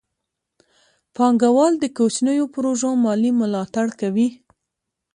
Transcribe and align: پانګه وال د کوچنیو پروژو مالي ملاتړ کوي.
پانګه 1.15 1.49
وال 1.55 1.73
د 1.79 1.85
کوچنیو 1.97 2.45
پروژو 2.53 2.91
مالي 3.03 3.31
ملاتړ 3.41 3.87
کوي. 4.01 4.27